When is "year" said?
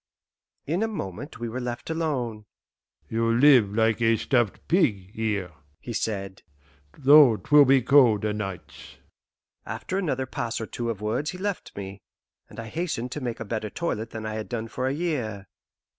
14.91-15.45